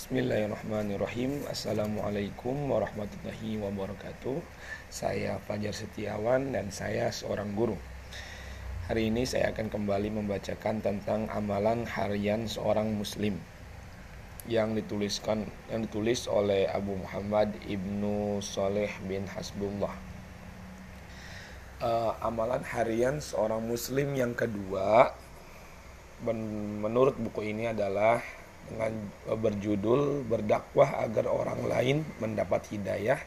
[0.00, 1.44] Bismillahirrahmanirrahim.
[1.44, 4.40] Assalamualaikum warahmatullahi wabarakatuh.
[4.88, 7.76] Saya Fajar Setiawan dan saya seorang guru.
[8.88, 13.36] Hari ini saya akan kembali membacakan tentang amalan harian seorang muslim
[14.48, 19.92] Yang dituliskan yang ditulis oleh Abu Muhammad Ibnu Soleh bin Hasbullah.
[21.84, 25.12] Uh, Amalan harian seorang muslim yang kedua
[26.24, 28.92] Menurut buku ini adalah dengan
[29.30, 33.18] berjudul berdakwah agar orang lain mendapat hidayah,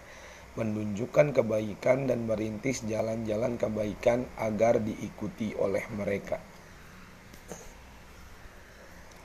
[0.54, 6.38] menunjukkan kebaikan dan merintis jalan-jalan kebaikan agar diikuti oleh mereka.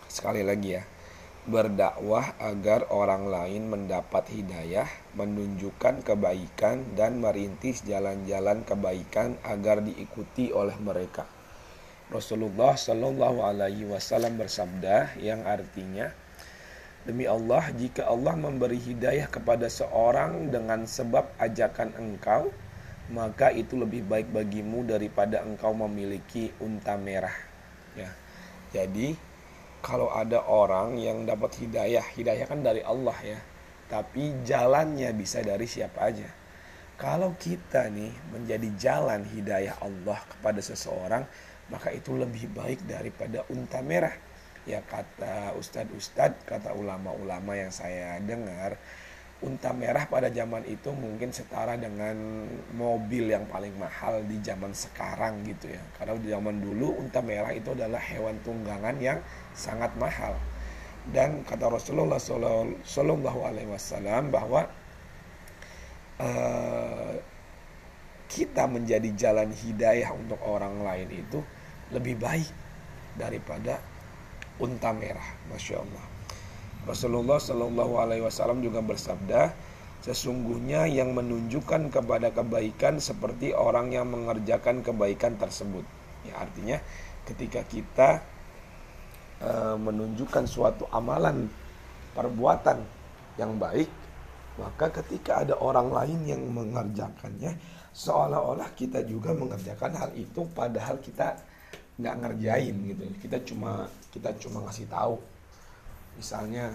[0.08, 0.82] Sekali lagi ya.
[1.48, 4.84] Berdakwah agar orang lain mendapat hidayah,
[5.16, 11.37] menunjukkan kebaikan dan merintis jalan-jalan kebaikan agar diikuti oleh mereka.
[12.08, 16.08] Rasulullah Shallallahu Alaihi Wasallam bersabda yang artinya
[17.04, 22.48] demi Allah jika Allah memberi hidayah kepada seorang dengan sebab ajakan engkau
[23.12, 27.32] maka itu lebih baik bagimu daripada engkau memiliki unta merah.
[27.92, 28.08] Ya.
[28.72, 29.12] Jadi
[29.84, 33.40] kalau ada orang yang dapat hidayah hidayah kan dari Allah ya
[33.92, 36.28] tapi jalannya bisa dari siapa aja.
[36.96, 41.28] Kalau kita nih menjadi jalan hidayah Allah kepada seseorang
[41.68, 44.12] maka itu lebih baik daripada unta merah.
[44.68, 48.76] Ya kata ustadz-ustadz, kata ulama-ulama yang saya dengar,
[49.38, 52.44] unta merah pada zaman itu mungkin setara dengan
[52.74, 55.82] mobil yang paling mahal di zaman sekarang gitu ya.
[55.96, 59.18] Karena di zaman dulu unta merah itu adalah hewan tunggangan yang
[59.54, 60.34] sangat mahal.
[61.08, 64.68] Dan kata Rasulullah Wasallam bahwa
[66.20, 67.14] uh,
[68.28, 71.40] kita menjadi jalan hidayah untuk orang lain itu
[71.94, 72.50] lebih baik
[73.16, 73.80] daripada
[74.58, 76.04] unta merah, masya Allah.
[76.86, 79.52] Rasulullah Shallallahu Alaihi Wasallam juga bersabda,
[80.00, 85.84] sesungguhnya yang menunjukkan kepada kebaikan seperti orang yang mengerjakan kebaikan tersebut.
[86.24, 86.78] Ya, artinya
[87.26, 88.08] ketika kita
[89.42, 91.50] e, menunjukkan suatu amalan
[92.16, 92.82] perbuatan
[93.36, 93.90] yang baik,
[94.58, 97.54] maka ketika ada orang lain yang mengerjakannya,
[97.94, 101.38] seolah-olah kita juga mengerjakan hal itu, padahal kita
[101.98, 103.02] nggak ngerjain gitu.
[103.18, 105.18] Kita cuma kita cuma ngasih tahu.
[106.14, 106.74] Misalnya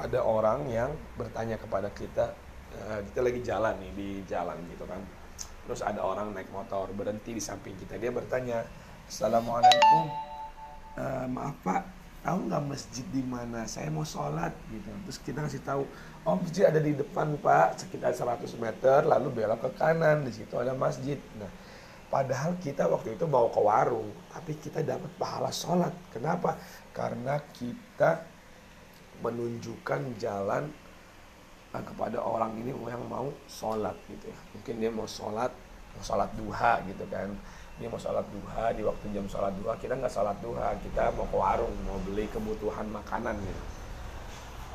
[0.00, 2.32] ada orang yang bertanya kepada kita
[2.72, 5.00] uh, kita lagi jalan nih di jalan gitu kan.
[5.68, 8.00] Terus ada orang naik motor berhenti di samping kita.
[8.00, 8.64] Dia bertanya
[9.04, 10.04] assalamualaikum
[10.96, 11.82] uh, maaf pak
[12.24, 13.68] tahu nggak masjid di mana?
[13.68, 14.88] Saya mau sholat gitu.
[15.04, 15.84] Terus kita ngasih tahu
[16.24, 20.56] oh masjid ada di depan pak sekitar 100 meter lalu belok ke kanan di situ
[20.56, 21.20] ada masjid.
[21.36, 21.67] Nah
[22.08, 25.92] Padahal kita waktu itu bawa ke warung, tapi kita dapat pahala sholat.
[26.08, 26.56] Kenapa?
[26.96, 28.24] Karena kita
[29.20, 30.72] menunjukkan jalan
[31.76, 34.38] eh, kepada orang ini yang mau sholat gitu ya.
[34.56, 35.52] Mungkin dia mau sholat,
[35.92, 37.28] mau sholat duha gitu kan.
[37.76, 41.28] Dia mau sholat duha di waktu jam sholat duha, kita nggak sholat duha, kita mau
[41.28, 43.62] ke warung, mau beli kebutuhan makanan gitu.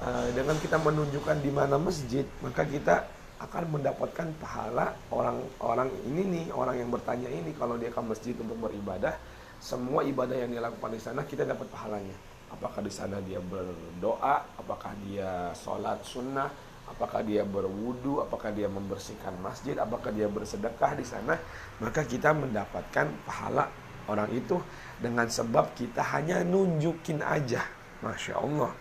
[0.05, 3.09] Eh, dengan kita menunjukkan di mana masjid, maka kita
[3.43, 8.55] akan mendapatkan pahala orang-orang ini nih orang yang bertanya ini kalau dia ke masjid untuk
[8.55, 9.19] beribadah
[9.59, 12.15] semua ibadah yang dilakukan di sana kita dapat pahalanya.
[12.51, 16.47] Apakah di sana dia berdoa apakah dia sholat sunnah
[16.83, 21.39] apakah dia berwudu apakah dia membersihkan masjid apakah dia bersedekah di sana
[21.79, 23.71] maka kita mendapatkan pahala
[24.05, 24.59] orang itu
[24.99, 27.63] dengan sebab kita hanya nunjukin aja.
[28.03, 28.71] Masya Allah.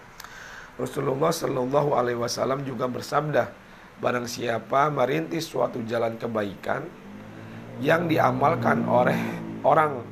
[0.77, 3.62] Rasulullah Shallallahu Alaihi Wasallam juga bersabda
[4.03, 6.83] Barang siapa merintis suatu jalan kebaikan
[7.79, 9.15] yang diamalkan oleh
[9.63, 10.03] orang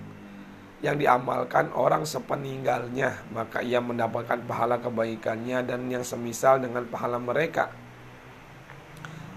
[0.78, 7.74] yang diamalkan orang sepeninggalnya maka ia mendapatkan pahala kebaikannya dan yang semisal dengan pahala mereka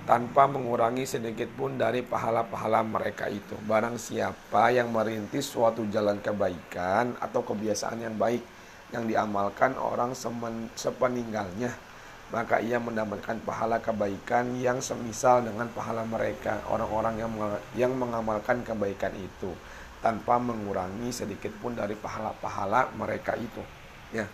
[0.05, 3.57] tanpa mengurangi sedikit pun dari pahala-pahala mereka itu.
[3.65, 8.45] Barang siapa yang merintis suatu jalan kebaikan atau kebiasaan yang baik
[8.93, 10.13] yang diamalkan orang
[10.77, 11.92] sepeninggalnya
[12.31, 17.31] maka ia mendapatkan pahala kebaikan yang semisal dengan pahala mereka orang-orang yang
[17.77, 19.53] yang mengamalkan kebaikan itu
[20.03, 23.63] tanpa mengurangi sedikit pun dari pahala-pahala mereka itu.
[24.13, 24.27] Ya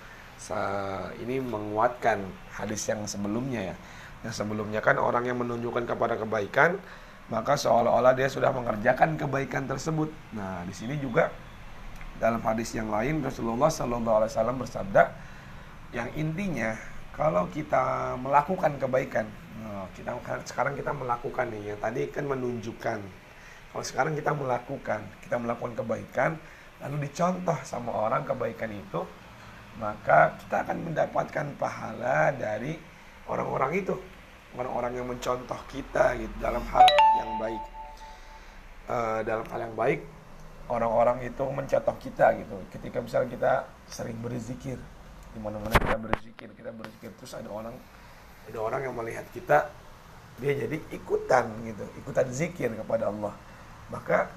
[1.20, 2.24] ini menguatkan
[2.56, 3.76] hadis yang sebelumnya ya.
[4.24, 6.80] Yang sebelumnya kan orang yang menunjukkan kepada kebaikan
[7.30, 10.10] maka seolah-olah dia sudah mengerjakan kebaikan tersebut.
[10.34, 11.30] Nah di sini juga
[12.18, 15.04] dalam hadis yang lain Rasulullah Shallallahu Alaihi Wasallam bersabda
[15.94, 16.76] yang intinya
[17.20, 19.28] kalau kita melakukan kebaikan,
[19.68, 20.16] oh, kita
[20.48, 23.00] sekarang kita melakukan nih, yang tadi kan menunjukkan.
[23.76, 26.32] Kalau sekarang kita melakukan, kita melakukan kebaikan,
[26.80, 29.04] lalu dicontoh sama orang kebaikan itu,
[29.84, 32.80] maka kita akan mendapatkan pahala dari
[33.28, 34.00] orang-orang itu.
[34.56, 36.88] Orang-orang yang mencontoh kita gitu dalam hal
[37.20, 37.64] yang baik.
[38.90, 40.02] Uh, dalam hal yang baik
[40.72, 42.56] orang-orang itu mencontoh kita gitu.
[42.74, 43.54] Ketika misalnya kita
[43.92, 44.80] sering berzikir
[45.34, 47.76] di mana-mana kita berzikir kita berzikir terus ada orang
[48.50, 49.70] ada orang yang melihat kita
[50.40, 53.34] dia jadi ikutan gitu ikutan zikir kepada Allah
[53.92, 54.32] maka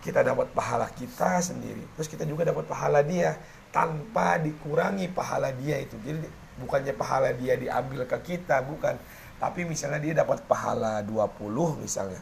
[0.00, 3.36] kita dapat pahala kita sendiri terus kita juga dapat pahala dia
[3.74, 6.24] tanpa dikurangi pahala dia itu jadi
[6.60, 8.96] bukannya pahala dia diambil ke kita bukan
[9.40, 12.20] tapi misalnya dia dapat pahala 20 misalnya.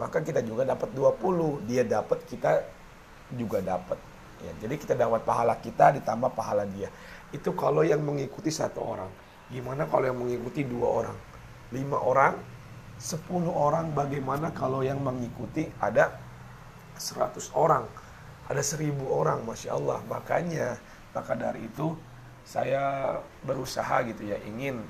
[0.00, 1.68] Maka kita juga dapat 20.
[1.68, 2.64] Dia dapat kita
[3.36, 4.00] juga dapat.
[4.38, 6.88] Ya, jadi kita dapat pahala kita ditambah pahala dia.
[7.34, 9.10] Itu kalau yang mengikuti satu orang.
[9.48, 11.16] Gimana kalau yang mengikuti dua orang?
[11.74, 12.34] Lima orang?
[12.98, 13.90] Sepuluh orang?
[13.92, 16.14] Bagaimana kalau yang mengikuti ada
[16.96, 17.86] seratus orang?
[18.46, 19.42] Ada seribu orang?
[19.44, 19.98] Masya Allah.
[20.06, 20.78] Makanya
[21.12, 21.98] maka dari itu
[22.48, 24.80] saya berusaha gitu ya ingin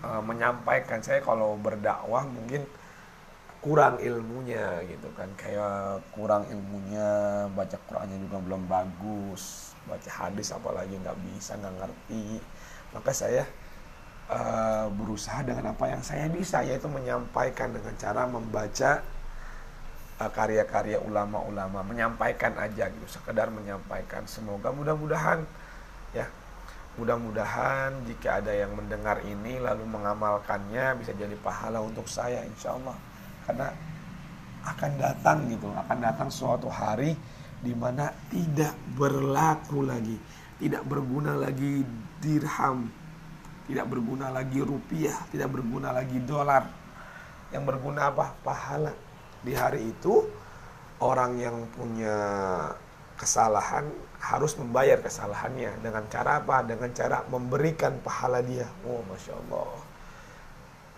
[0.00, 2.64] uh, menyampaikan saya kalau berdakwah mungkin
[3.62, 5.30] kurang ilmunya gitu kan.
[5.38, 7.08] Kayak kurang ilmunya
[7.54, 12.42] baca Qurannya juga belum bagus baca hadis apalagi nggak bisa nggak ngerti.
[12.92, 13.46] Maka saya
[14.28, 19.00] uh, berusaha dengan apa yang saya bisa yaitu menyampaikan dengan cara membaca
[20.18, 21.86] uh, karya-karya ulama-ulama.
[21.86, 24.26] Menyampaikan aja gitu sekedar menyampaikan.
[24.26, 25.46] Semoga mudah-mudahan
[26.12, 26.26] ya
[26.92, 32.92] Mudah-mudahan jika ada yang mendengar ini lalu mengamalkannya bisa jadi pahala untuk saya insya Allah.
[33.46, 33.68] Karena
[34.62, 37.18] akan datang gitu, akan datang suatu hari
[37.62, 40.18] di mana tidak berlaku lagi,
[40.58, 41.86] tidak berguna lagi
[42.18, 42.90] dirham,
[43.66, 46.66] tidak berguna lagi rupiah, tidak berguna lagi dolar.
[47.54, 48.34] Yang berguna apa?
[48.42, 48.94] Pahala.
[49.42, 50.26] Di hari itu
[51.02, 52.16] orang yang punya
[53.18, 53.86] kesalahan
[54.18, 56.62] harus membayar kesalahannya dengan cara apa?
[56.66, 58.66] Dengan cara memberikan pahala dia.
[58.86, 59.70] Oh, masya Allah.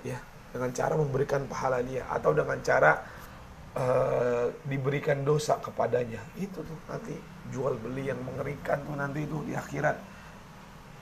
[0.04, 0.18] Ya,
[0.54, 3.02] dengan cara memberikan pahala dia atau dengan cara
[3.74, 6.22] uh, diberikan dosa kepadanya.
[6.38, 7.18] Itu tuh nanti
[7.50, 9.98] jual beli yang mengerikan tuh nanti itu di akhirat.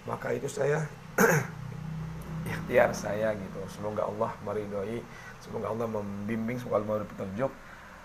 [0.08, 0.81] Maka itu saya
[2.50, 3.60] ikhtiar saya gitu.
[3.69, 5.04] Semoga Allah meridhoi,
[5.44, 7.52] semoga Allah membimbing, semoga Allah memberi petunjuk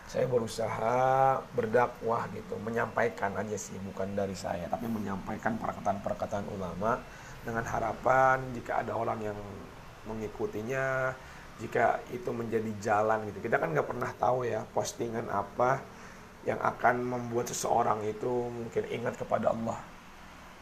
[0.07, 0.95] saya berusaha
[1.51, 6.95] berdakwah gitu, menyampaikan aja sih, bukan dari saya, tapi menyampaikan perkataan-perkataan ulama
[7.43, 9.35] dengan harapan jika ada orang yang
[10.07, 11.11] mengikutinya,
[11.57, 13.49] jika itu menjadi jalan gitu.
[13.49, 15.81] Kita kan nggak pernah tahu ya postingan apa
[16.45, 19.79] yang akan membuat seseorang itu mungkin ingat kepada Allah.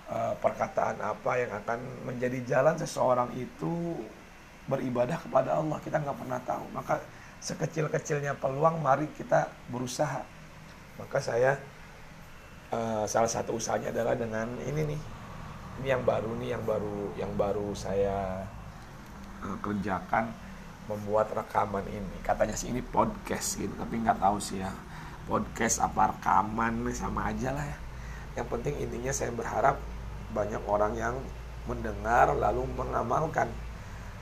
[0.06, 4.00] E, perkataan apa yang akan menjadi jalan seseorang itu
[4.72, 5.78] beribadah kepada Allah.
[5.84, 6.66] Kita nggak pernah tahu.
[6.72, 7.04] Maka
[7.44, 10.24] sekecil-kecilnya peluang mari kita berusaha.
[10.96, 11.60] Maka saya
[12.72, 15.02] uh, salah satu usahanya adalah dengan ini nih.
[15.84, 18.48] Ini yang baru nih yang baru yang baru saya
[19.44, 20.32] uh, kerjakan
[20.86, 22.18] membuat rekaman ini.
[22.22, 24.72] Katanya sih ini podcast gitu tapi nggak tahu sih ya.
[25.26, 27.78] Podcast apa rekaman sama aja lah ya.
[28.42, 29.82] Yang penting intinya saya berharap
[30.36, 31.16] banyak orang yang
[31.66, 33.50] mendengar lalu mengamalkan.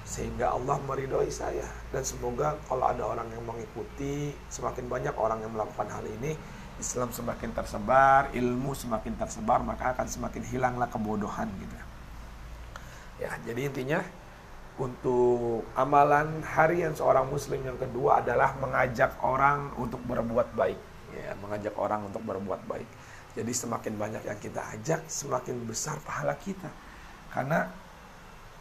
[0.03, 1.67] Sehingga Allah meridhoi saya.
[1.91, 6.35] Dan semoga kalau ada orang yang mengikuti semakin banyak orang yang melakukan hal ini
[6.81, 11.75] Islam semakin tersebar ilmu semakin tersebar maka akan semakin hilanglah kebodohan gitu.
[13.21, 13.99] Ya jadi intinya
[14.81, 20.79] untuk amalan harian seorang muslim yang kedua adalah mengajak orang untuk berbuat baik.
[21.13, 22.89] Ya mengajak orang untuk berbuat baik.
[23.37, 26.69] Jadi semakin banyak yang kita ajak semakin besar pahala kita.
[27.29, 27.69] Karena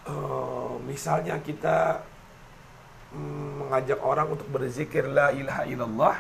[0.09, 2.04] uh, misalnya kita
[3.16, 6.16] um, mengajak orang untuk berzikir la ilaha illallah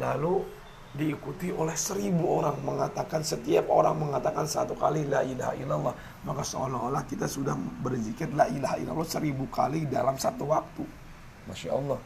[0.00, 0.44] lalu
[0.92, 5.94] diikuti oleh seribu orang mengatakan setiap orang mengatakan satu kali la ilaha illallah.
[6.28, 10.84] Maka seolah-olah kita sudah berzikir la ilaha illallah seribu kali dalam satu waktu.
[11.48, 11.98] Masya Allah.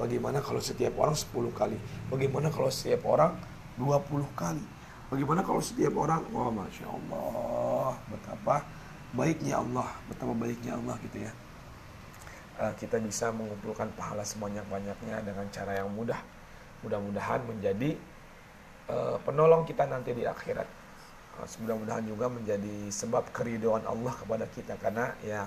[0.00, 1.76] Bagaimana kalau setiap orang sepuluh kali?
[2.08, 3.36] Bagaimana kalau setiap orang
[3.76, 4.64] dua puluh kali?
[5.12, 8.64] Bagaimana kalau setiap orang wah oh, masya Allah betapa
[9.10, 11.32] baiknya Allah, betapa baiknya Allah gitu ya.
[12.60, 16.20] Uh, kita bisa mengumpulkan pahala sebanyak-banyaknya dengan cara yang mudah.
[16.80, 17.98] Mudah-mudahan menjadi
[18.90, 20.66] uh, penolong kita nanti di akhirat.
[21.38, 24.74] Uh, mudah-mudahan juga menjadi sebab keridhaan Allah kepada kita.
[24.82, 25.46] Karena ya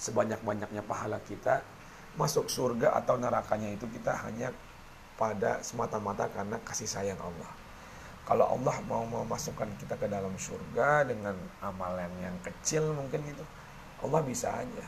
[0.00, 1.60] sebanyak-banyaknya pahala kita
[2.16, 4.50] masuk surga atau nerakanya itu kita hanya
[5.20, 7.50] pada semata-mata karena kasih sayang Allah.
[8.24, 11.32] Kalau Allah mau memasukkan kita ke dalam surga dengan
[11.64, 13.44] amalan yang kecil mungkin gitu
[14.02, 14.86] Allah bisa aja.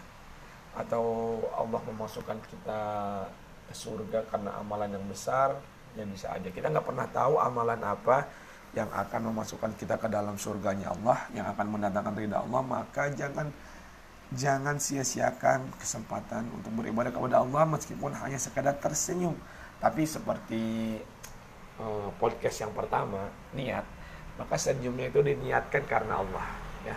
[0.76, 1.02] Atau
[1.50, 2.82] Allah memasukkan kita
[3.66, 5.58] ke surga karena amalan yang besar
[5.98, 8.30] ya bisa aja kita nggak pernah tahu amalan apa
[8.70, 13.50] yang akan memasukkan kita ke dalam surganya Allah, yang akan mendatangkan ridha Allah, maka jangan
[14.30, 19.34] jangan sia-siakan kesempatan untuk beribadah kepada Allah meskipun hanya sekadar tersenyum.
[19.82, 20.62] Tapi seperti
[21.82, 23.26] uh, podcast yang pertama,
[23.58, 23.82] niat,
[24.38, 26.46] maka senyumnya itu diniatkan karena Allah,
[26.86, 26.96] ya.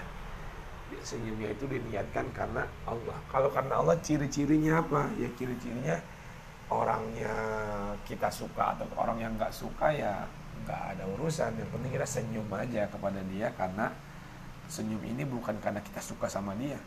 [1.01, 3.17] Senyumnya itu diniatkan karena Allah.
[3.33, 5.09] Kalau karena Allah ciri-cirinya apa?
[5.17, 5.97] Ya ciri-cirinya
[6.71, 7.33] orangnya
[8.07, 10.23] kita suka atau orang yang nggak suka ya
[10.63, 11.51] nggak ada urusan.
[11.59, 13.91] Yang penting kita senyum aja kepada dia karena
[14.71, 16.79] senyum ini bukan karena kita suka sama dia.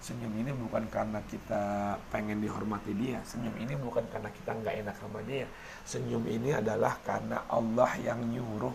[0.00, 3.20] Senyum ini bukan karena kita pengen dihormati dia.
[3.22, 5.44] Senyum ini bukan karena kita nggak enak sama dia.
[5.84, 8.74] Senyum ini adalah karena Allah yang nyuruh.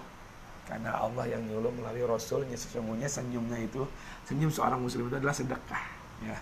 [0.66, 2.54] Karena Allah yang nyuruh melalui Rasulnya.
[2.54, 3.86] Sesungguhnya senyumnya itu
[4.30, 5.84] senyum seorang muslim itu adalah sedekah
[6.22, 6.38] ya.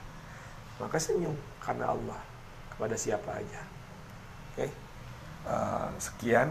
[0.83, 2.19] Maka senyum karena Allah
[2.75, 3.72] kepada siapa aja
[4.53, 4.61] oke.
[4.61, 4.69] Okay?
[5.47, 6.49] uh, eh, sekian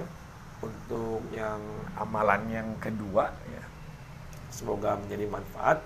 [0.62, 1.59] untuk yang
[1.99, 3.64] amalan yang kedua ya.
[4.52, 5.80] Semoga menjadi manfaat.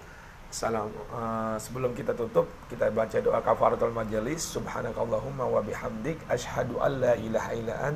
[0.51, 4.43] Salam uh, sebelum kita tutup kita baca doa kafaratul majelis.
[4.47, 7.95] Subhanakallahumma wa bihamdik asyhadu an la ilaha illa an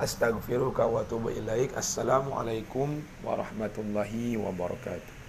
[0.00, 1.72] astaghfiruka wa atubu ilaik.
[1.76, 5.19] Assalamualaikum warahmatullahi wabarakatuh